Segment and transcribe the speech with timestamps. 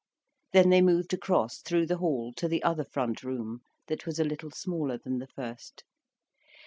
[0.51, 4.23] Then they moved across, through the hall, to the other front room, that was a
[4.23, 5.83] little smaller than the first.